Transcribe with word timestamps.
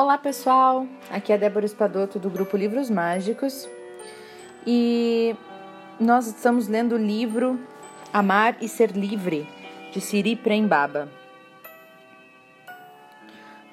Olá 0.00 0.16
pessoal, 0.16 0.86
aqui 1.10 1.32
é 1.32 1.36
Débora 1.36 1.66
Espadoto 1.66 2.20
do 2.20 2.30
grupo 2.30 2.56
Livros 2.56 2.88
Mágicos 2.88 3.68
e 4.64 5.34
nós 5.98 6.28
estamos 6.28 6.68
lendo 6.68 6.94
o 6.94 6.96
livro 6.96 7.58
Amar 8.12 8.56
e 8.60 8.68
Ser 8.68 8.92
Livre 8.92 9.44
de 9.92 10.00
Siri 10.00 10.36
Prembaba. 10.36 11.08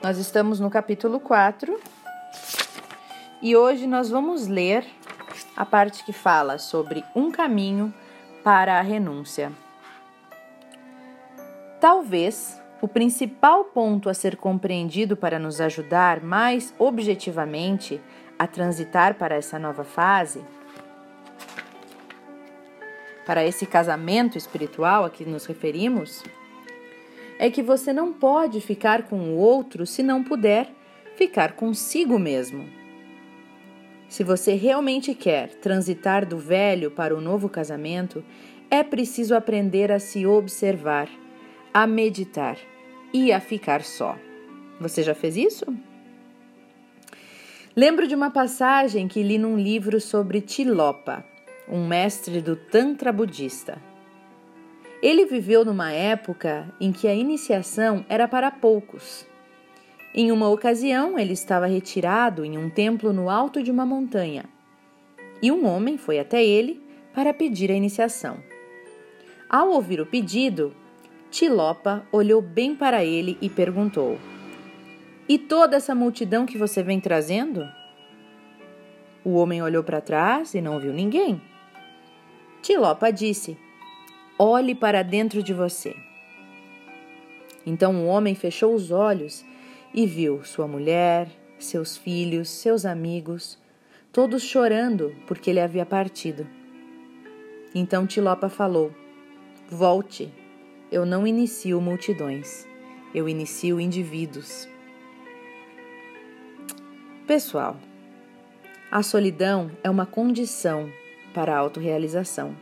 Nós 0.01 0.17
estamos 0.17 0.59
no 0.59 0.67
capítulo 0.67 1.19
4 1.19 1.79
e 3.39 3.55
hoje 3.55 3.85
nós 3.85 4.09
vamos 4.09 4.47
ler 4.47 4.83
a 5.55 5.63
parte 5.63 6.03
que 6.03 6.11
fala 6.11 6.57
sobre 6.57 7.03
um 7.15 7.29
caminho 7.29 7.93
para 8.43 8.79
a 8.79 8.81
renúncia. 8.81 9.51
Talvez 11.79 12.59
o 12.85 12.87
principal 12.87 13.63
ponto 13.65 14.09
a 14.09 14.13
ser 14.13 14.35
compreendido 14.35 15.17
para 15.17 15.39
nos 15.39 15.59
ajudar 15.59 16.21
mais 16.21 16.71
objetivamente 16.77 17.99
a 18.37 18.45
transitar 18.45 19.15
para 19.15 19.33
essa 19.33 19.57
nova 19.57 19.83
fase, 19.83 20.45
para 23.25 23.43
esse 23.43 23.65
casamento 23.65 24.37
espiritual 24.37 25.03
a 25.03 25.09
que 25.09 25.25
nos 25.25 25.47
referimos, 25.47 26.23
é 27.39 27.49
que 27.49 27.63
você 27.63 27.91
não 27.91 28.13
pode 28.13 28.61
ficar 28.61 29.07
com 29.09 29.31
o 29.31 29.35
outro 29.35 29.87
se 29.87 30.03
não 30.03 30.23
puder 30.23 30.71
ficar 31.15 31.53
consigo 31.53 32.19
mesmo. 32.19 32.69
Se 34.07 34.23
você 34.23 34.53
realmente 34.53 35.15
quer 35.15 35.55
transitar 35.55 36.23
do 36.23 36.37
velho 36.37 36.91
para 36.91 37.15
o 37.15 37.19
novo 37.19 37.49
casamento, 37.49 38.23
é 38.69 38.83
preciso 38.83 39.33
aprender 39.33 39.91
a 39.91 39.97
se 39.97 40.27
observar, 40.27 41.09
a 41.73 41.87
meditar 41.87 42.59
e 43.15 43.31
a 43.31 43.39
ficar 43.39 43.81
só. 43.81 44.17
Você 44.77 45.01
já 45.01 45.15
fez 45.15 45.37
isso? 45.37 45.65
Lembro 47.73 48.09
de 48.09 48.13
uma 48.13 48.29
passagem 48.29 49.07
que 49.07 49.23
li 49.23 49.37
num 49.37 49.57
livro 49.57 50.01
sobre 50.01 50.41
Tilopa, 50.41 51.25
um 51.69 51.87
mestre 51.87 52.41
do 52.41 52.57
Tantra 52.57 53.13
budista. 53.13 53.81
Ele 55.01 55.25
viveu 55.25 55.63
numa 55.63 55.93
época 55.93 56.67
em 56.77 56.91
que 56.91 57.07
a 57.07 57.15
iniciação 57.15 58.05
era 58.09 58.27
para 58.27 58.51
poucos. 58.51 59.25
Em 60.13 60.29
uma 60.29 60.49
ocasião, 60.49 61.17
ele 61.17 61.31
estava 61.31 61.67
retirado 61.67 62.43
em 62.43 62.57
um 62.57 62.69
templo 62.69 63.13
no 63.13 63.29
alto 63.29 63.63
de 63.63 63.71
uma 63.71 63.85
montanha 63.85 64.43
e 65.41 65.51
um 65.53 65.65
homem 65.65 65.97
foi 65.97 66.19
até 66.19 66.43
ele 66.43 66.83
para 67.13 67.33
pedir 67.33 67.71
a 67.71 67.75
iniciação. 67.75 68.37
Ao 69.49 69.69
ouvir 69.69 70.01
o 70.01 70.05
pedido, 70.05 70.75
Tilopa 71.29 72.07
olhou 72.11 72.41
bem 72.41 72.75
para 72.75 73.03
ele 73.03 73.37
e 73.41 73.49
perguntou: 73.49 74.17
E 75.27 75.37
toda 75.37 75.75
essa 75.75 75.93
multidão 75.93 76.45
que 76.45 76.57
você 76.57 76.81
vem 76.81 76.99
trazendo? 76.99 77.67
O 79.23 79.33
homem 79.35 79.61
olhou 79.61 79.83
para 79.83 80.01
trás 80.01 80.53
e 80.53 80.61
não 80.61 80.79
viu 80.79 80.93
ninguém. 80.93 81.41
Tilopa 82.61 83.11
disse: 83.11 83.57
Olhe 84.37 84.75
para 84.75 85.03
dentro 85.03 85.41
de 85.41 85.53
você. 85.53 85.95
Então 87.65 87.95
o 87.95 88.05
homem 88.05 88.35
fechou 88.35 88.73
os 88.73 88.91
olhos 88.91 89.43
e 89.93 90.05
viu 90.05 90.43
sua 90.43 90.67
mulher, 90.67 91.27
seus 91.57 91.97
filhos, 91.97 92.49
seus 92.49 92.85
amigos, 92.85 93.57
todos 94.11 94.43
chorando 94.43 95.15
porque 95.25 95.49
ele 95.49 95.59
havia 95.59 95.85
partido. 95.85 96.47
Então 97.73 98.05
Tilopa 98.05 98.47
falou: 98.47 98.91
Volte 99.67 100.31
eu 100.95 101.05
não 101.05 101.27
inicio 101.27 101.81
multidões, 101.81 102.65
eu 103.13 103.27
inicio 103.27 103.81
indivíduos. 103.81 104.65
Pessoal, 107.27 107.75
a 108.89 109.03
solidão 109.03 109.69
é 109.83 109.89
uma 109.89 110.05
condição 110.05 110.89
para 111.33 111.53
a 111.53 111.57
autorrealização. 111.57 112.55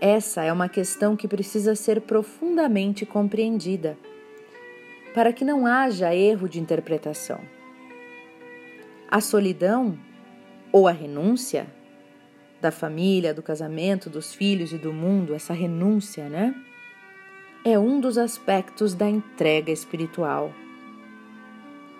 Essa 0.00 0.44
é 0.44 0.50
uma 0.50 0.66
questão 0.66 1.14
que 1.14 1.28
precisa 1.28 1.74
ser 1.74 2.00
profundamente 2.00 3.04
compreendida, 3.04 3.98
para 5.12 5.30
que 5.30 5.44
não 5.44 5.66
haja 5.66 6.14
erro 6.14 6.48
de 6.48 6.58
interpretação. 6.58 7.38
A 9.10 9.20
solidão 9.20 9.98
ou 10.72 10.88
a 10.88 10.92
renúncia 10.92 11.66
da 12.62 12.70
família, 12.70 13.34
do 13.34 13.42
casamento, 13.42 14.08
dos 14.08 14.34
filhos 14.34 14.72
e 14.72 14.78
do 14.78 14.90
mundo, 14.90 15.34
essa 15.34 15.52
renúncia, 15.52 16.30
né? 16.30 16.54
É 17.66 17.78
um 17.78 17.98
dos 17.98 18.18
aspectos 18.18 18.92
da 18.92 19.08
entrega 19.08 19.72
espiritual. 19.72 20.52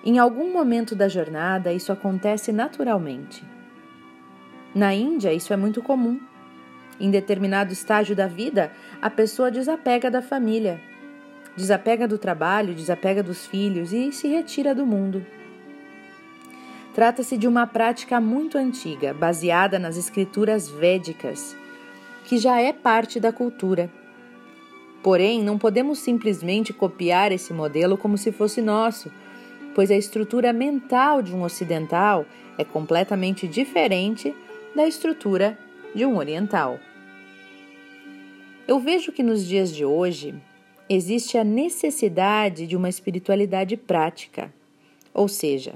Em 0.05 0.19
algum 0.19 0.53
momento 0.53 0.95
da 0.95 1.09
jornada, 1.09 1.73
isso 1.73 1.91
acontece 1.91 2.53
naturalmente. 2.53 3.43
Na 4.75 4.93
Índia, 4.93 5.33
isso 5.33 5.55
é 5.55 5.57
muito 5.57 5.81
comum. 5.81 6.21
Em 7.01 7.11
determinado 7.11 7.73
estágio 7.73 8.15
da 8.15 8.27
vida, 8.27 8.71
a 9.01 9.09
pessoa 9.09 9.51
desapega 9.51 10.11
da 10.11 10.21
família, 10.21 10.79
desapega 11.57 12.07
do 12.07 12.19
trabalho, 12.19 12.75
desapega 12.75 13.23
dos 13.23 13.47
filhos 13.47 13.91
e 13.91 14.13
se 14.13 14.29
retira 14.29 14.75
do 14.75 14.85
mundo. 14.85 15.25
Trata-se 16.93 17.39
de 17.39 17.49
uma 17.49 17.67
prática 17.67 18.21
muito 18.21 18.59
antiga, 18.59 19.15
baseada 19.15 19.79
nas 19.79 19.97
escrituras 19.97 20.69
védicas, 20.69 21.57
que 22.27 22.37
já 22.37 22.61
é 22.61 22.71
parte 22.71 23.19
da 23.19 23.33
cultura 23.33 23.91
Porém, 25.05 25.43
não 25.43 25.59
podemos 25.59 25.99
simplesmente 25.99 26.73
copiar 26.73 27.31
esse 27.31 27.53
modelo 27.53 27.99
como 27.99 28.17
se 28.17 28.33
fosse 28.33 28.63
nosso, 28.63 29.13
pois 29.75 29.91
a 29.91 29.95
estrutura 29.95 30.51
mental 30.51 31.21
de 31.21 31.35
um 31.35 31.43
ocidental 31.43 32.25
é 32.57 32.65
completamente 32.65 33.47
diferente 33.47 34.35
da 34.75 34.89
estrutura 34.89 35.59
de 35.95 36.07
um 36.07 36.17
oriental. 36.17 36.81
Eu 38.67 38.81
vejo 38.81 39.13
que 39.13 39.23
nos 39.23 39.45
dias 39.45 39.77
de 39.77 39.85
hoje 39.85 40.35
existe 40.89 41.37
a 41.37 41.45
necessidade 41.45 42.67
de 42.67 42.75
uma 42.75 42.89
espiritualidade 42.89 43.77
prática, 43.77 44.51
ou 45.13 45.29
seja, 45.29 45.75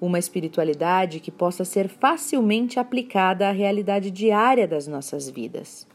uma 0.00 0.20
espiritualidade 0.20 1.18
que 1.18 1.32
possa 1.32 1.64
ser 1.64 1.88
facilmente 1.88 2.78
aplicada 2.78 3.48
à 3.48 3.50
realidade 3.50 4.12
diária 4.12 4.68
das 4.68 4.86
nossas 4.86 5.28
vidas. 5.28 5.92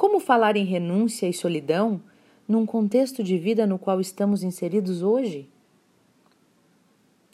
Como 0.00 0.18
falar 0.18 0.56
em 0.56 0.64
renúncia 0.64 1.28
e 1.28 1.32
solidão 1.34 2.00
num 2.48 2.64
contexto 2.64 3.22
de 3.22 3.36
vida 3.36 3.66
no 3.66 3.78
qual 3.78 4.00
estamos 4.00 4.42
inseridos 4.42 5.02
hoje? 5.02 5.46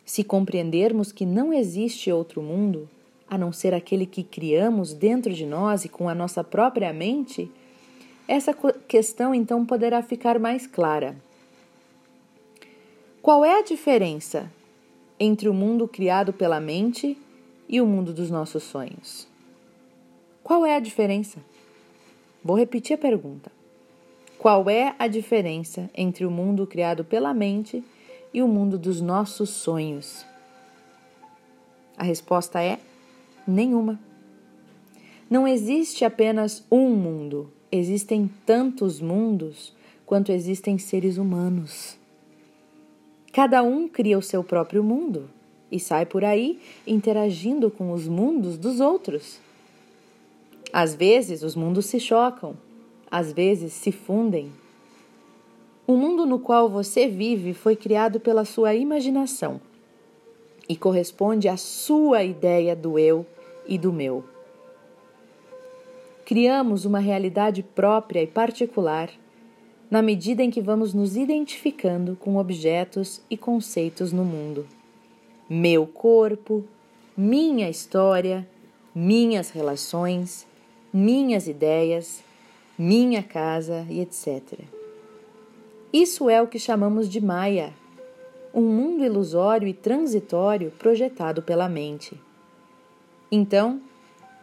Se 0.04 0.24
compreendermos 0.24 1.12
que 1.12 1.24
não 1.24 1.52
existe 1.52 2.10
outro 2.10 2.42
mundo 2.42 2.88
a 3.30 3.38
não 3.38 3.52
ser 3.52 3.72
aquele 3.72 4.04
que 4.04 4.24
criamos 4.24 4.92
dentro 4.92 5.32
de 5.32 5.46
nós 5.46 5.84
e 5.84 5.88
com 5.88 6.08
a 6.08 6.14
nossa 6.14 6.42
própria 6.42 6.92
mente, 6.92 7.48
essa 8.26 8.52
questão 8.88 9.32
então 9.32 9.64
poderá 9.64 10.02
ficar 10.02 10.36
mais 10.36 10.66
clara. 10.66 11.16
Qual 13.22 13.44
é 13.44 13.60
a 13.60 13.62
diferença 13.62 14.50
entre 15.20 15.48
o 15.48 15.54
mundo 15.54 15.86
criado 15.86 16.32
pela 16.32 16.58
mente 16.58 17.16
e 17.68 17.80
o 17.80 17.86
mundo 17.86 18.12
dos 18.12 18.28
nossos 18.28 18.64
sonhos? 18.64 19.28
Qual 20.42 20.66
é 20.66 20.74
a 20.74 20.80
diferença? 20.80 21.38
Vou 22.46 22.56
repetir 22.56 22.94
a 22.94 22.98
pergunta. 22.98 23.50
Qual 24.38 24.70
é 24.70 24.94
a 25.00 25.08
diferença 25.08 25.90
entre 25.92 26.24
o 26.24 26.30
mundo 26.30 26.64
criado 26.64 27.04
pela 27.04 27.34
mente 27.34 27.82
e 28.32 28.40
o 28.40 28.46
mundo 28.46 28.78
dos 28.78 29.00
nossos 29.00 29.50
sonhos? 29.50 30.24
A 31.96 32.04
resposta 32.04 32.62
é 32.62 32.78
nenhuma. 33.44 33.98
Não 35.28 35.48
existe 35.48 36.04
apenas 36.04 36.64
um 36.70 36.90
mundo, 36.90 37.50
existem 37.72 38.30
tantos 38.46 39.00
mundos 39.00 39.74
quanto 40.06 40.30
existem 40.30 40.78
seres 40.78 41.18
humanos. 41.18 41.98
Cada 43.32 43.60
um 43.64 43.88
cria 43.88 44.16
o 44.16 44.22
seu 44.22 44.44
próprio 44.44 44.84
mundo 44.84 45.28
e 45.68 45.80
sai 45.80 46.06
por 46.06 46.24
aí 46.24 46.60
interagindo 46.86 47.72
com 47.72 47.90
os 47.90 48.06
mundos 48.06 48.56
dos 48.56 48.78
outros. 48.78 49.44
Às 50.72 50.94
vezes 50.94 51.42
os 51.42 51.54
mundos 51.54 51.86
se 51.86 51.98
chocam, 51.98 52.56
às 53.10 53.32
vezes 53.32 53.72
se 53.72 53.92
fundem. 53.92 54.52
O 55.86 55.96
mundo 55.96 56.26
no 56.26 56.38
qual 56.38 56.68
você 56.68 57.06
vive 57.06 57.54
foi 57.54 57.76
criado 57.76 58.18
pela 58.18 58.44
sua 58.44 58.74
imaginação 58.74 59.60
e 60.68 60.76
corresponde 60.76 61.48
à 61.48 61.56
sua 61.56 62.24
ideia 62.24 62.74
do 62.74 62.98
eu 62.98 63.24
e 63.66 63.78
do 63.78 63.92
meu. 63.92 64.24
Criamos 66.24 66.84
uma 66.84 66.98
realidade 66.98 67.62
própria 67.62 68.20
e 68.20 68.26
particular 68.26 69.10
na 69.88 70.02
medida 70.02 70.42
em 70.42 70.50
que 70.50 70.60
vamos 70.60 70.92
nos 70.92 71.16
identificando 71.16 72.16
com 72.16 72.36
objetos 72.36 73.22
e 73.30 73.36
conceitos 73.36 74.12
no 74.12 74.24
mundo. 74.24 74.66
Meu 75.48 75.86
corpo, 75.86 76.64
minha 77.16 77.70
história, 77.70 78.48
minhas 78.92 79.50
relações, 79.50 80.44
minhas 80.92 81.46
ideias, 81.46 82.22
minha 82.78 83.22
casa 83.22 83.86
e 83.88 84.00
etc. 84.00 84.60
Isso 85.92 86.28
é 86.28 86.42
o 86.42 86.46
que 86.46 86.58
chamamos 86.58 87.08
de 87.08 87.20
Maya, 87.20 87.72
um 88.52 88.62
mundo 88.62 89.04
ilusório 89.04 89.68
e 89.68 89.74
transitório 89.74 90.70
projetado 90.78 91.42
pela 91.42 91.68
mente. 91.68 92.18
Então, 93.30 93.80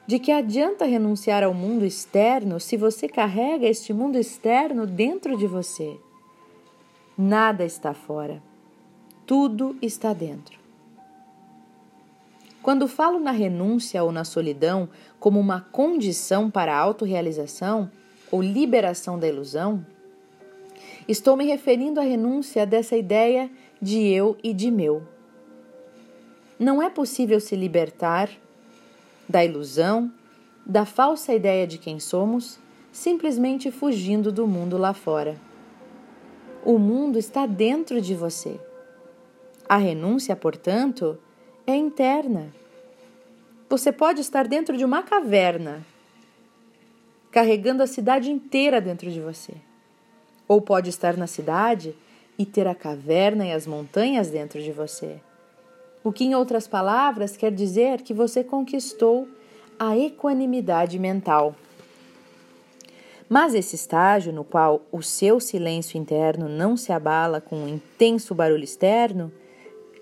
de 0.05 0.19
que 0.19 0.31
adianta 0.31 0.85
renunciar 0.85 1.43
ao 1.43 1.53
mundo 1.53 1.85
externo 1.85 2.59
se 2.59 2.75
você 2.75 3.07
carrega 3.07 3.67
este 3.67 3.93
mundo 3.93 4.17
externo 4.17 4.85
dentro 4.85 5.37
de 5.37 5.47
você? 5.47 5.97
Nada 7.17 7.63
está 7.63 7.93
fora, 7.93 8.41
tudo 9.25 9.77
está 9.81 10.11
dentro. 10.11 10.59
Quando 12.61 12.87
falo 12.87 13.19
na 13.19 13.31
renúncia 13.31 14.03
ou 14.03 14.11
na 14.11 14.23
solidão 14.23 14.89
como 15.23 15.39
uma 15.39 15.61
condição 15.61 16.51
para 16.51 16.75
a 16.75 16.77
autorrealização 16.77 17.89
ou 18.29 18.41
liberação 18.41 19.17
da 19.17 19.25
ilusão, 19.25 19.85
estou 21.07 21.37
me 21.37 21.45
referindo 21.45 21.97
à 21.97 22.03
renúncia 22.03 22.65
dessa 22.65 22.97
ideia 22.97 23.49
de 23.81 24.05
eu 24.05 24.35
e 24.43 24.53
de 24.53 24.69
meu. 24.69 25.01
Não 26.59 26.83
é 26.83 26.89
possível 26.89 27.39
se 27.39 27.55
libertar 27.55 28.29
da 29.27 29.45
ilusão, 29.45 30.11
da 30.65 30.85
falsa 30.85 31.33
ideia 31.33 31.65
de 31.65 31.77
quem 31.77 32.01
somos, 32.01 32.59
simplesmente 32.91 33.71
fugindo 33.71 34.29
do 34.29 34.45
mundo 34.45 34.77
lá 34.77 34.93
fora. 34.93 35.37
O 36.65 36.77
mundo 36.77 37.17
está 37.17 37.45
dentro 37.45 38.01
de 38.01 38.13
você. 38.13 38.59
A 39.69 39.77
renúncia, 39.77 40.35
portanto, 40.35 41.17
é 41.65 41.73
interna. 41.73 42.51
Você 43.73 43.91
pode 43.91 44.21
estar 44.21 44.47
dentro 44.47 44.77
de 44.77 44.85
uma 44.85 45.01
caverna, 45.01 45.83
carregando 47.31 47.81
a 47.81 47.87
cidade 47.87 48.29
inteira 48.29 48.79
dentro 48.79 49.09
de 49.09 49.19
você. 49.19 49.51
Ou 50.47 50.61
pode 50.61 50.91
estar 50.91 51.17
na 51.17 51.25
cidade 51.25 51.95
e 52.37 52.45
ter 52.45 52.67
a 52.67 52.75
caverna 52.75 53.47
e 53.47 53.51
as 53.51 53.65
montanhas 53.65 54.29
dentro 54.29 54.61
de 54.61 54.71
você. 54.71 55.19
O 56.03 56.11
que, 56.11 56.23
em 56.23 56.35
outras 56.35 56.67
palavras, 56.67 57.35
quer 57.35 57.51
dizer 57.51 58.03
que 58.03 58.13
você 58.13 58.43
conquistou 58.43 59.27
a 59.79 59.97
equanimidade 59.97 60.99
mental. 60.99 61.55
Mas 63.27 63.55
esse 63.55 63.75
estágio 63.75 64.31
no 64.31 64.43
qual 64.43 64.83
o 64.91 65.01
seu 65.01 65.39
silêncio 65.39 65.97
interno 65.97 66.47
não 66.47 66.77
se 66.77 66.91
abala 66.91 67.41
com 67.41 67.55
um 67.55 67.67
intenso 67.67 68.35
barulho 68.35 68.63
externo 68.63 69.31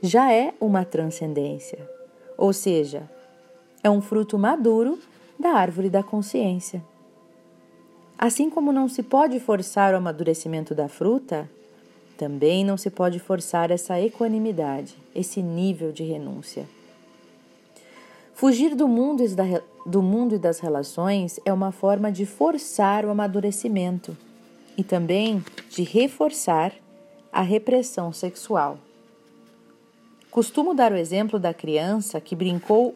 já 0.01 0.29
é 0.33 0.53
uma 0.59 0.83
transcendência, 0.83 1.89
ou 2.37 2.51
seja, 2.51 3.09
é 3.83 3.89
um 3.89 4.01
fruto 4.01 4.37
maduro 4.37 4.99
da 5.39 5.51
árvore 5.51 5.89
da 5.89 6.03
consciência. 6.03 6.83
Assim 8.17 8.49
como 8.49 8.71
não 8.71 8.87
se 8.87 9.01
pode 9.01 9.39
forçar 9.39 9.93
o 9.93 9.97
amadurecimento 9.97 10.75
da 10.75 10.87
fruta, 10.87 11.49
também 12.17 12.63
não 12.63 12.77
se 12.77 12.91
pode 12.91 13.17
forçar 13.17 13.71
essa 13.71 13.99
equanimidade, 13.99 14.95
esse 15.15 15.41
nível 15.41 15.91
de 15.91 16.03
renúncia. 16.03 16.67
Fugir 18.35 18.75
do 18.75 18.87
mundo, 18.87 19.23
do 19.85 20.01
mundo 20.03 20.35
e 20.35 20.39
das 20.39 20.59
relações 20.59 21.39
é 21.43 21.51
uma 21.51 21.71
forma 21.71 22.11
de 22.11 22.25
forçar 22.25 23.05
o 23.05 23.09
amadurecimento 23.09 24.15
e 24.77 24.83
também 24.83 25.43
de 25.69 25.81
reforçar 25.81 26.73
a 27.31 27.41
repressão 27.41 28.13
sexual. 28.13 28.77
Costumo 30.29 30.73
dar 30.73 30.91
o 30.91 30.97
exemplo 30.97 31.39
da 31.39 31.53
criança 31.53 32.21
que 32.21 32.35
brincou 32.35 32.95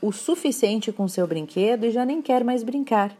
o 0.00 0.12
suficiente 0.12 0.92
com 0.92 1.08
seu 1.08 1.26
brinquedo 1.26 1.84
e 1.84 1.90
já 1.90 2.04
nem 2.04 2.20
quer 2.20 2.44
mais 2.44 2.62
brincar. 2.62 3.16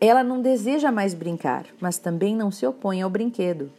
Ela 0.00 0.24
não 0.24 0.42
deseja 0.42 0.90
mais 0.90 1.14
brincar, 1.14 1.66
mas 1.80 1.98
também 1.98 2.34
não 2.34 2.50
se 2.50 2.66
opõe 2.66 3.02
ao 3.02 3.10
brinquedo. 3.10 3.70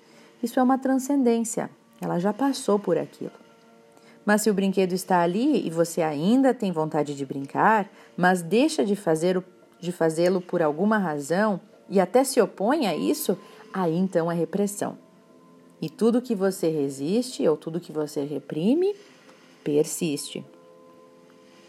Isso 0.42 0.60
é 0.60 0.63
uma 0.63 0.77
transcendência. 0.77 1.69
Ela 2.00 2.19
já 2.19 2.31
passou 2.31 2.80
por 2.80 2.98
aquilo. 2.98 3.31
Mas 4.25 4.42
se 4.42 4.50
o 4.50 4.54
brinquedo 4.54 4.94
está 4.94 5.21
ali 5.21 5.66
e 5.66 5.69
você 5.69 6.01
ainda 6.01 6.54
tem 6.54 6.71
vontade 6.71 7.16
de 7.16 7.25
brincar, 7.25 7.89
mas 8.16 8.42
deixa 8.42 8.86
de 8.86 8.95
fazer 8.95 9.44
de 9.80 9.92
fazê-lo 9.92 10.39
por 10.39 10.62
alguma 10.62 10.98
razão 10.98 11.59
e 11.89 12.00
até 12.00 12.24
se 12.24 12.39
opõe 12.39 12.88
a 12.88 12.95
isso, 12.95 13.38
aí 13.74 13.98
então 13.98 14.31
é 14.31 14.36
repressão. 14.36 14.98
E 15.81 15.89
tudo 15.89 16.21
que 16.21 16.33
você 16.33 16.69
resiste 16.69 17.45
ou 17.45 17.57
tudo 17.57 17.81
que 17.81 17.92
você 17.92 18.24
reprime 18.24 18.95
persiste. 19.63 20.45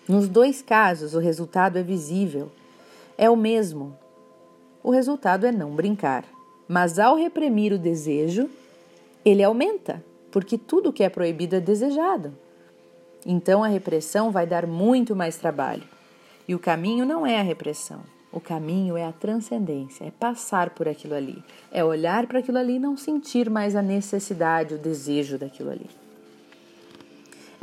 Nos 0.08 0.28
dois 0.28 0.60
casos, 0.60 1.14
o 1.14 1.18
resultado 1.18 1.78
é 1.78 1.82
visível. 1.82 2.50
É 3.16 3.30
o 3.30 3.36
mesmo, 3.36 3.96
o 4.84 4.90
resultado 4.90 5.46
é 5.46 5.50
não 5.50 5.70
brincar. 5.70 6.26
Mas 6.68 6.98
ao 6.98 7.16
reprimir 7.16 7.72
o 7.72 7.78
desejo, 7.78 8.50
ele 9.24 9.42
aumenta, 9.42 10.04
porque 10.30 10.58
tudo 10.58 10.92
que 10.92 11.02
é 11.02 11.08
proibido 11.08 11.56
é 11.56 11.60
desejado. 11.60 12.34
Então 13.24 13.64
a 13.64 13.68
repressão 13.68 14.30
vai 14.30 14.46
dar 14.46 14.66
muito 14.66 15.16
mais 15.16 15.38
trabalho. 15.38 15.84
E 16.46 16.54
o 16.54 16.58
caminho 16.58 17.06
não 17.06 17.26
é 17.26 17.38
a 17.38 17.42
repressão. 17.42 18.02
O 18.30 18.40
caminho 18.40 18.94
é 18.94 19.06
a 19.06 19.12
transcendência, 19.12 20.04
é 20.04 20.10
passar 20.10 20.70
por 20.70 20.86
aquilo 20.86 21.14
ali, 21.14 21.42
é 21.70 21.82
olhar 21.82 22.26
para 22.26 22.40
aquilo 22.40 22.58
ali 22.58 22.74
e 22.74 22.80
não 22.80 22.96
sentir 22.96 23.48
mais 23.48 23.74
a 23.76 23.80
necessidade, 23.80 24.74
o 24.74 24.78
desejo 24.78 25.38
daquilo 25.38 25.70
ali. 25.70 25.88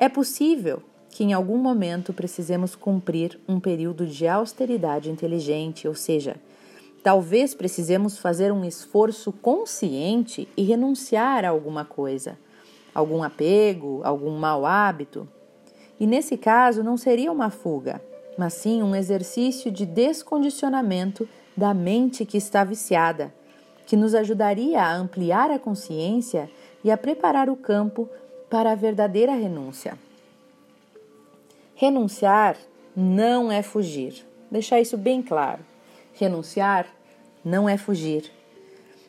É 0.02 0.10
possível 0.10 0.84
que 1.10 1.24
em 1.24 1.32
algum 1.32 1.58
momento 1.58 2.12
precisemos 2.12 2.76
cumprir 2.76 3.40
um 3.48 3.58
período 3.58 4.06
de 4.06 4.28
austeridade 4.28 5.10
inteligente, 5.10 5.88
ou 5.88 5.96
seja, 5.96 6.36
Talvez 7.04 7.56
precisemos 7.56 8.20
fazer 8.20 8.52
um 8.52 8.64
esforço 8.64 9.32
consciente 9.32 10.48
e 10.56 10.62
renunciar 10.64 11.44
a 11.44 11.50
alguma 11.50 11.84
coisa, 11.84 12.38
algum 12.94 13.24
apego, 13.24 14.02
algum 14.04 14.38
mau 14.38 14.68
hábito. 14.68 15.28
E 16.00 16.06
nesse 16.06 16.38
caso 16.38 16.84
não 16.84 16.98
seria 16.98 17.32
uma 17.32 17.50
fuga, 17.50 18.00
mas 18.38 18.54
sim 18.54 18.84
um 18.84 18.96
exercício 18.96 19.72
de 19.72 19.84
descondicionamento 19.84 21.28
da 21.58 21.74
mente 21.74 22.24
que 22.24 22.38
está 22.38 22.64
viciada, 22.64 23.34
que 23.88 23.98
nos 23.98 24.14
ajudaria 24.14 24.80
a 24.80 24.96
ampliar 24.96 25.50
a 25.50 25.58
consciência 25.58 26.52
e 26.84 26.92
a 26.92 26.98
preparar 26.98 27.50
o 27.50 27.56
campo 27.56 28.08
para 28.52 28.74
a 28.74 28.76
verdadeira 28.76 29.34
renúncia. 29.34 29.98
Renunciar 31.74 32.58
não 32.94 33.50
é 33.50 33.62
fugir, 33.62 34.26
deixar 34.52 34.82
isso 34.82 34.98
bem 34.98 35.24
claro. 35.24 35.62
Renunciar 36.14 36.86
não 37.46 37.70
é 37.70 37.78
fugir. 37.78 38.30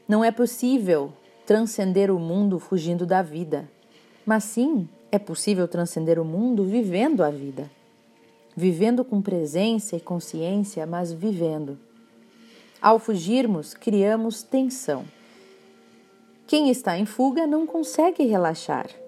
Não 0.09 0.25
é 0.25 0.31
possível 0.31 1.13
transcender 1.45 2.09
o 2.09 2.21
mundo 2.21 2.61
fugindo 2.61 3.05
da 3.05 3.21
vida, 3.21 3.69
mas 4.25 4.45
sim 4.45 4.89
é 5.11 5.19
possível 5.19 5.67
transcender 5.67 6.21
o 6.21 6.25
mundo 6.25 6.65
vivendo 6.65 7.25
a 7.25 7.31
vida. 7.31 7.69
Vivendo 8.55 9.05
com 9.05 9.21
presença 9.21 9.97
e 9.97 10.01
consciência, 10.01 10.87
mas 10.87 11.13
vivendo. 11.13 11.77
Ao 12.81 12.97
fugirmos, 12.99 13.75
criamos 13.75 14.45
tensão. 14.45 15.05
Quem 16.47 16.71
está 16.71 16.97
em 16.97 17.07
fuga 17.07 17.45
não 17.45 17.67
consegue 17.67 18.25
relaxar. 18.25 19.02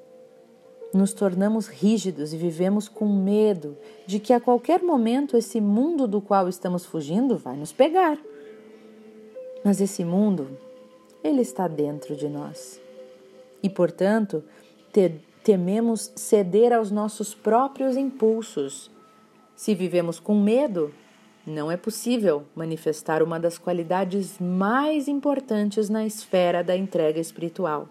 Nos 0.94 1.12
tornamos 1.12 1.66
rígidos 1.66 2.32
e 2.32 2.36
vivemos 2.36 2.88
com 2.88 3.08
medo 3.08 3.76
de 4.06 4.20
que 4.20 4.32
a 4.32 4.38
qualquer 4.38 4.80
momento 4.80 5.36
esse 5.36 5.60
mundo 5.60 6.06
do 6.06 6.20
qual 6.20 6.48
estamos 6.48 6.86
fugindo 6.86 7.36
vai 7.36 7.56
nos 7.56 7.72
pegar. 7.72 8.16
Mas 9.64 9.80
esse 9.80 10.04
mundo, 10.04 10.56
ele 11.24 11.42
está 11.42 11.66
dentro 11.66 12.14
de 12.14 12.28
nós. 12.28 12.80
E, 13.60 13.68
portanto, 13.68 14.44
te, 14.92 15.16
tememos 15.42 16.12
ceder 16.14 16.72
aos 16.72 16.92
nossos 16.92 17.34
próprios 17.34 17.96
impulsos. 17.96 18.88
Se 19.56 19.74
vivemos 19.74 20.20
com 20.20 20.40
medo, 20.40 20.94
não 21.44 21.72
é 21.72 21.76
possível 21.76 22.44
manifestar 22.54 23.20
uma 23.20 23.40
das 23.40 23.58
qualidades 23.58 24.38
mais 24.38 25.08
importantes 25.08 25.90
na 25.90 26.06
esfera 26.06 26.62
da 26.62 26.76
entrega 26.76 27.18
espiritual: 27.18 27.88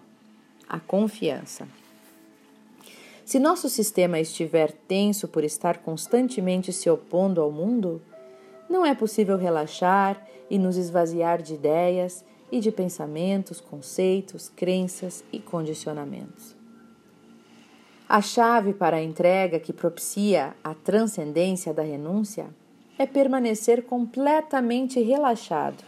a 0.66 0.80
confiança. 0.80 1.68
Se 3.24 3.38
nosso 3.38 3.70
sistema 3.70 4.20
estiver 4.20 4.70
tenso 4.70 5.26
por 5.26 5.44
estar 5.44 5.78
constantemente 5.78 6.72
se 6.72 6.90
opondo 6.90 7.40
ao 7.40 7.50
mundo, 7.50 8.02
não 8.68 8.84
é 8.84 8.94
possível 8.94 9.38
relaxar 9.38 10.26
e 10.50 10.58
nos 10.58 10.76
esvaziar 10.76 11.40
de 11.40 11.54
ideias 11.54 12.24
e 12.52 12.60
de 12.60 12.70
pensamentos, 12.70 13.60
conceitos, 13.60 14.50
crenças 14.54 15.24
e 15.32 15.38
condicionamentos. 15.38 16.54
A 18.06 18.20
chave 18.20 18.74
para 18.74 18.98
a 18.98 19.02
entrega 19.02 19.58
que 19.58 19.72
propicia 19.72 20.54
a 20.62 20.74
transcendência 20.74 21.72
da 21.72 21.82
renúncia 21.82 22.48
é 22.98 23.06
permanecer 23.06 23.84
completamente 23.84 25.00
relaxado, 25.00 25.82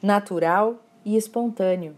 natural 0.00 0.80
e 1.04 1.16
espontâneo, 1.16 1.96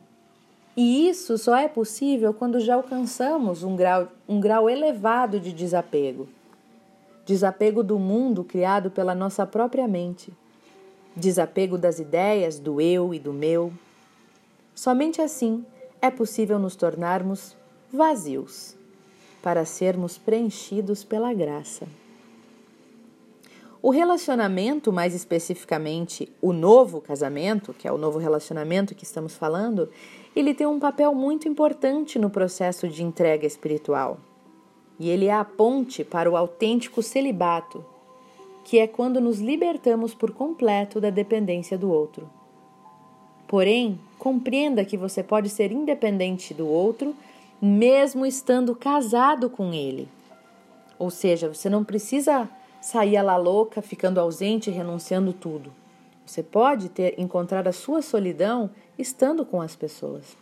e 0.77 1.09
isso 1.09 1.39
só 1.39 1.57
é 1.57 1.69
possível 1.69 2.35
quando 2.35 2.59
já 2.59 2.75
alcançamos 2.75 3.63
um 3.63 3.77
grau, 3.77 4.09
um 4.29 4.41
grau 4.41 4.69
elevado 4.69 5.39
de 5.39 5.53
desapego. 5.53 6.29
Desapego 7.25 7.83
do 7.83 7.99
mundo 7.99 8.43
criado 8.43 8.91
pela 8.91 9.15
nossa 9.15 9.47
própria 9.47 9.87
mente. 9.87 10.33
Desapego 11.17 11.79
das 11.79 11.99
ideias 12.01 12.59
do 12.59 12.81
eu 12.81 13.15
e 13.15 13.21
do 13.21 13.33
meu. 13.33 13.73
Somente 14.75 15.23
assim 15.23 15.65
é 16.03 16.11
possível 16.11 16.59
nos 16.59 16.75
tornarmos 16.75 17.57
vazios 17.93 18.77
para 19.41 19.65
sermos 19.65 20.19
preenchidos 20.19 21.05
pela 21.05 21.33
graça. 21.33 21.87
O 23.81 23.91
relacionamento, 23.91 24.91
mais 24.91 25.15
especificamente 25.15 26.33
o 26.41 26.55
novo 26.55 27.03
casamento, 27.03 27.75
que 27.75 27.87
é 27.87 27.93
o 27.93 27.99
novo 27.99 28.19
relacionamento 28.19 28.95
que 28.95 29.05
estamos 29.05 29.35
falando, 29.35 29.91
ele 30.35 30.55
tem 30.55 30.67
um 30.67 30.81
papel 30.81 31.15
muito 31.15 31.49
importante 31.49 32.19
no 32.19 32.29
processo 32.29 32.89
de 32.89 33.03
entrega 33.03 33.47
espiritual. 33.47 34.19
E 34.99 35.11
ele 35.11 35.27
é 35.27 35.33
a 35.33 35.45
ponte 35.45 36.05
para 36.05 36.31
o 36.31 36.37
autêntico 36.37 37.03
celibato, 37.03 37.85
que 38.65 38.79
é 38.79 38.87
quando 38.87 39.21
nos 39.21 39.41
libertamos 39.41 40.15
por 40.15 40.33
completo 40.33 41.01
da 41.01 41.11
dependência 41.11 41.77
do 41.77 41.91
outro. 41.91 42.29
Porém, 43.47 43.99
compreenda 44.19 44.85
que 44.85 44.97
você 44.97 45.23
pode 45.23 45.49
ser 45.49 45.71
independente 45.71 46.55
do 46.55 46.67
outro 46.67 47.15
mesmo 47.61 48.27
estando 48.27 48.75
casado 48.75 49.49
com 49.49 49.73
ele. 49.73 50.09
Ou 50.99 51.11
seja, 51.11 51.49
você 51.49 51.71
não 51.71 51.85
precisa 51.85 52.49
sair 52.81 53.21
la 53.23 53.37
louca, 53.37 53.81
ficando 53.81 54.21
ausente 54.21 54.69
e 54.71 54.73
renunciando 54.73 55.33
tudo. 55.33 55.73
Você 56.25 56.43
pode 56.43 56.89
ter 56.89 57.15
encontrar 57.19 57.69
a 57.69 57.73
sua 57.73 58.01
solidão 58.01 58.71
estando 58.99 59.45
com 59.45 59.61
as 59.61 59.77
pessoas. 59.77 60.37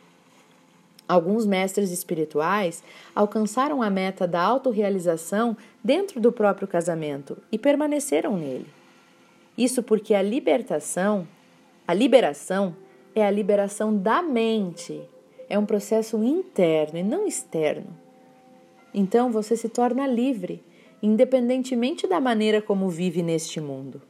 Alguns 1.08 1.44
mestres 1.44 1.90
espirituais 1.90 2.82
alcançaram 3.14 3.82
a 3.82 3.90
meta 3.90 4.26
da 4.26 4.40
autorrealização 4.40 5.56
dentro 5.82 6.20
do 6.20 6.32
próprio 6.32 6.68
casamento 6.68 7.36
e 7.50 7.58
permaneceram 7.58 8.36
nele. 8.36 8.66
Isso 9.58 9.82
porque 9.82 10.14
a 10.14 10.22
libertação, 10.22 11.26
a 11.86 11.92
liberação 11.92 12.74
é 13.14 13.26
a 13.26 13.30
liberação 13.30 13.96
da 13.96 14.22
mente. 14.22 15.02
É 15.48 15.58
um 15.58 15.66
processo 15.66 16.22
interno 16.22 16.98
e 16.98 17.02
não 17.02 17.26
externo. 17.26 17.88
Então 18.94 19.30
você 19.30 19.56
se 19.56 19.68
torna 19.68 20.06
livre, 20.06 20.64
independentemente 21.02 22.06
da 22.06 22.20
maneira 22.20 22.62
como 22.62 22.88
vive 22.88 23.22
neste 23.22 23.60
mundo. 23.60 24.00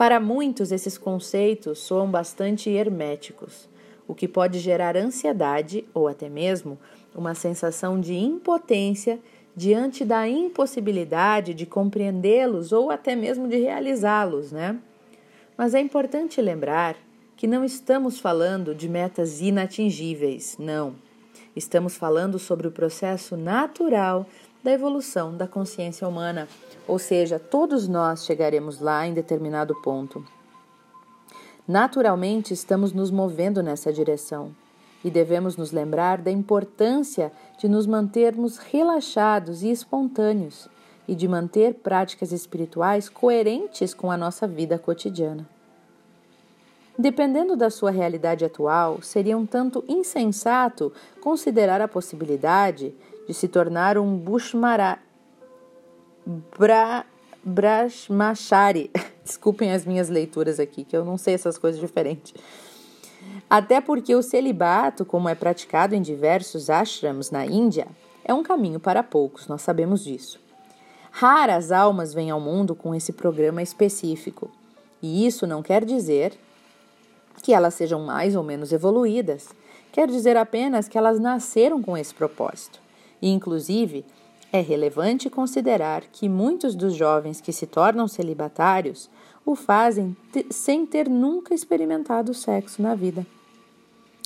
Para 0.00 0.18
muitos, 0.18 0.72
esses 0.72 0.96
conceitos 0.96 1.78
soam 1.80 2.10
bastante 2.10 2.70
herméticos 2.70 3.68
o 4.08 4.14
que 4.14 4.26
pode 4.26 4.58
gerar 4.58 4.96
ansiedade 4.96 5.84
ou 5.92 6.08
até 6.08 6.26
mesmo 6.26 6.78
uma 7.14 7.34
sensação 7.34 8.00
de 8.00 8.14
impotência 8.14 9.20
diante 9.54 10.02
da 10.02 10.26
impossibilidade 10.26 11.52
de 11.52 11.66
compreendê-los 11.66 12.72
ou 12.72 12.90
até 12.90 13.14
mesmo 13.14 13.46
de 13.46 13.58
realizá-los, 13.58 14.50
né? 14.50 14.78
Mas 15.54 15.74
é 15.74 15.80
importante 15.80 16.40
lembrar 16.40 16.96
que 17.36 17.46
não 17.46 17.62
estamos 17.62 18.18
falando 18.18 18.74
de 18.74 18.88
metas 18.88 19.42
inatingíveis, 19.42 20.56
não. 20.58 20.94
Estamos 21.54 21.94
falando 21.94 22.38
sobre 22.38 22.66
o 22.66 22.72
processo 22.72 23.36
natural 23.36 24.26
da 24.62 24.72
evolução 24.72 25.36
da 25.36 25.46
consciência 25.46 26.06
humana, 26.06 26.48
ou 26.86 26.98
seja, 26.98 27.38
todos 27.38 27.88
nós 27.88 28.24
chegaremos 28.24 28.80
lá 28.80 29.06
em 29.06 29.14
determinado 29.14 29.74
ponto. 29.82 30.24
Naturalmente, 31.66 32.52
estamos 32.52 32.92
nos 32.92 33.10
movendo 33.10 33.62
nessa 33.62 33.92
direção 33.92 34.54
e 35.04 35.10
devemos 35.10 35.56
nos 35.56 35.72
lembrar 35.72 36.18
da 36.20 36.30
importância 36.30 37.32
de 37.58 37.68
nos 37.68 37.86
mantermos 37.86 38.58
relaxados 38.58 39.62
e 39.62 39.70
espontâneos 39.70 40.68
e 41.06 41.14
de 41.14 41.26
manter 41.26 41.74
práticas 41.74 42.32
espirituais 42.32 43.08
coerentes 43.08 43.94
com 43.94 44.10
a 44.10 44.16
nossa 44.16 44.46
vida 44.46 44.78
cotidiana. 44.78 45.48
Dependendo 47.00 47.56
da 47.56 47.70
sua 47.70 47.90
realidade 47.90 48.44
atual, 48.44 49.00
seria 49.00 49.34
um 49.34 49.46
tanto 49.46 49.82
insensato 49.88 50.92
considerar 51.18 51.80
a 51.80 51.88
possibilidade 51.88 52.94
de 53.26 53.32
se 53.32 53.48
tornar 53.48 53.96
um 53.96 54.18
Bushmara, 54.18 54.98
Bra, 56.58 57.06
Brahmachari. 57.42 58.90
Desculpem 59.24 59.72
as 59.72 59.86
minhas 59.86 60.10
leituras 60.10 60.60
aqui, 60.60 60.84
que 60.84 60.94
eu 60.94 61.02
não 61.02 61.16
sei 61.16 61.32
essas 61.32 61.56
coisas 61.56 61.80
diferentes. 61.80 62.34
Até 63.48 63.80
porque 63.80 64.14
o 64.14 64.22
celibato, 64.22 65.06
como 65.06 65.26
é 65.26 65.34
praticado 65.34 65.94
em 65.94 66.02
diversos 66.02 66.68
ashrams 66.68 67.30
na 67.30 67.46
Índia, 67.46 67.86
é 68.22 68.34
um 68.34 68.42
caminho 68.42 68.78
para 68.78 69.02
poucos, 69.02 69.48
nós 69.48 69.62
sabemos 69.62 70.04
disso. 70.04 70.38
Raras 71.10 71.72
almas 71.72 72.12
vêm 72.12 72.28
ao 72.28 72.40
mundo 72.40 72.74
com 72.74 72.94
esse 72.94 73.14
programa 73.14 73.62
específico, 73.62 74.50
e 75.00 75.26
isso 75.26 75.46
não 75.46 75.62
quer 75.62 75.82
dizer 75.82 76.38
que 77.42 77.52
elas 77.52 77.74
sejam 77.74 78.00
mais 78.00 78.36
ou 78.36 78.42
menos 78.42 78.72
evoluídas, 78.72 79.48
quer 79.92 80.08
dizer 80.08 80.36
apenas 80.36 80.88
que 80.88 80.98
elas 80.98 81.18
nasceram 81.18 81.82
com 81.82 81.96
esse 81.96 82.14
propósito. 82.14 82.80
E, 83.20 83.30
inclusive, 83.30 84.04
é 84.52 84.60
relevante 84.60 85.30
considerar 85.30 86.02
que 86.12 86.28
muitos 86.28 86.74
dos 86.74 86.94
jovens 86.94 87.40
que 87.40 87.52
se 87.52 87.66
tornam 87.66 88.08
celibatários 88.08 89.08
o 89.44 89.54
fazem 89.54 90.16
sem 90.50 90.84
ter 90.84 91.08
nunca 91.08 91.54
experimentado 91.54 92.34
sexo 92.34 92.82
na 92.82 92.94
vida. 92.94 93.26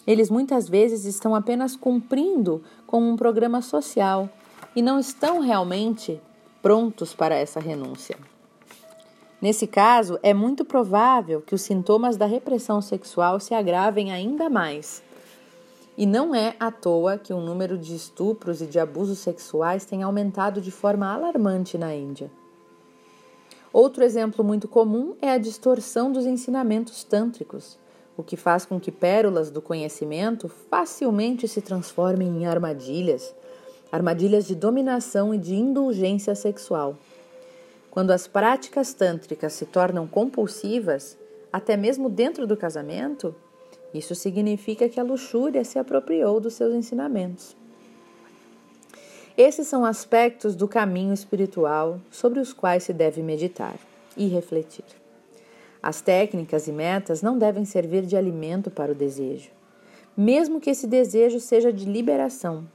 Eles 0.06 0.30
muitas 0.30 0.68
vezes 0.68 1.04
estão 1.04 1.34
apenas 1.34 1.76
cumprindo 1.76 2.62
com 2.86 3.00
um 3.00 3.16
programa 3.16 3.62
social 3.62 4.28
e 4.76 4.82
não 4.82 4.98
estão 4.98 5.40
realmente 5.40 6.20
prontos 6.60 7.14
para 7.14 7.34
essa 7.34 7.60
renúncia. 7.60 8.16
Nesse 9.44 9.66
caso, 9.66 10.18
é 10.22 10.32
muito 10.32 10.64
provável 10.64 11.42
que 11.42 11.54
os 11.54 11.60
sintomas 11.60 12.16
da 12.16 12.24
repressão 12.24 12.80
sexual 12.80 13.38
se 13.38 13.52
agravem 13.52 14.10
ainda 14.10 14.48
mais 14.48 15.02
e 15.98 16.06
não 16.06 16.34
é 16.34 16.56
à 16.58 16.70
toa 16.70 17.18
que 17.18 17.30
o 17.30 17.42
número 17.42 17.76
de 17.76 17.94
estupros 17.94 18.62
e 18.62 18.66
de 18.66 18.78
abusos 18.78 19.18
sexuais 19.18 19.84
tem 19.84 20.02
aumentado 20.02 20.62
de 20.62 20.70
forma 20.70 21.12
alarmante 21.12 21.76
na 21.76 21.94
Índia. 21.94 22.30
Outro 23.70 24.02
exemplo 24.02 24.42
muito 24.42 24.66
comum 24.66 25.14
é 25.20 25.32
a 25.32 25.36
distorção 25.36 26.10
dos 26.10 26.24
ensinamentos 26.24 27.04
tântricos, 27.04 27.78
o 28.16 28.22
que 28.22 28.38
faz 28.38 28.64
com 28.64 28.80
que 28.80 28.90
pérolas 28.90 29.50
do 29.50 29.60
conhecimento 29.60 30.48
facilmente 30.48 31.46
se 31.46 31.60
transformem 31.60 32.28
em 32.28 32.46
armadilhas, 32.46 33.34
armadilhas 33.92 34.46
de 34.46 34.54
dominação 34.54 35.34
e 35.34 35.38
de 35.38 35.54
indulgência 35.54 36.34
sexual. 36.34 36.96
Quando 37.94 38.10
as 38.10 38.26
práticas 38.26 38.92
tântricas 38.92 39.52
se 39.52 39.66
tornam 39.66 40.04
compulsivas, 40.04 41.16
até 41.52 41.76
mesmo 41.76 42.10
dentro 42.10 42.44
do 42.44 42.56
casamento, 42.56 43.32
isso 43.94 44.16
significa 44.16 44.88
que 44.88 44.98
a 44.98 45.04
luxúria 45.04 45.64
se 45.64 45.78
apropriou 45.78 46.40
dos 46.40 46.54
seus 46.54 46.74
ensinamentos. 46.74 47.56
Esses 49.38 49.68
são 49.68 49.84
aspectos 49.84 50.56
do 50.56 50.66
caminho 50.66 51.14
espiritual 51.14 52.00
sobre 52.10 52.40
os 52.40 52.52
quais 52.52 52.82
se 52.82 52.92
deve 52.92 53.22
meditar 53.22 53.76
e 54.16 54.26
refletir. 54.26 54.84
As 55.80 56.00
técnicas 56.00 56.66
e 56.66 56.72
metas 56.72 57.22
não 57.22 57.38
devem 57.38 57.64
servir 57.64 58.04
de 58.04 58.16
alimento 58.16 58.72
para 58.72 58.90
o 58.90 58.94
desejo, 58.94 59.50
mesmo 60.16 60.60
que 60.60 60.70
esse 60.70 60.88
desejo 60.88 61.38
seja 61.38 61.72
de 61.72 61.84
liberação. 61.84 62.66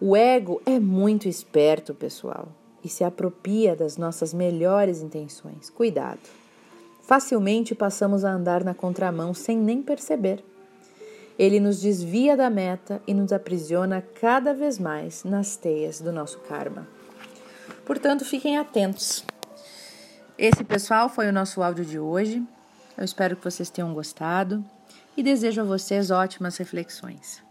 O 0.00 0.16
ego 0.16 0.62
é 0.64 0.80
muito 0.80 1.28
esperto, 1.28 1.92
pessoal, 1.94 2.48
e 2.88 2.90
se 2.90 3.04
apropria 3.04 3.76
das 3.76 3.96
nossas 3.96 4.34
melhores 4.34 5.00
intenções. 5.00 5.70
Cuidado! 5.70 6.20
facilmente 7.08 7.74
passamos 7.74 8.22
a 8.22 8.30
andar 8.30 8.62
na 8.62 8.74
contramão 8.74 9.32
sem 9.32 9.56
nem 9.56 9.82
perceber. 9.82 10.44
Ele 11.38 11.58
nos 11.58 11.80
desvia 11.80 12.36
da 12.36 12.50
meta 12.50 13.00
e 13.06 13.14
nos 13.14 13.32
aprisiona 13.32 14.02
cada 14.20 14.52
vez 14.52 14.78
mais 14.78 15.24
nas 15.24 15.56
teias 15.56 16.02
do 16.02 16.12
nosso 16.12 16.38
karma. 16.40 16.86
Portanto, 17.86 18.26
fiquem 18.26 18.58
atentos. 18.58 19.24
Esse, 20.36 20.62
pessoal, 20.62 21.08
foi 21.08 21.26
o 21.26 21.32
nosso 21.32 21.62
áudio 21.62 21.86
de 21.86 21.98
hoje. 21.98 22.42
Eu 22.94 23.04
espero 23.04 23.36
que 23.36 23.44
vocês 23.44 23.70
tenham 23.70 23.94
gostado 23.94 24.62
e 25.16 25.22
desejo 25.22 25.62
a 25.62 25.64
vocês 25.64 26.10
ótimas 26.10 26.58
reflexões. 26.58 27.47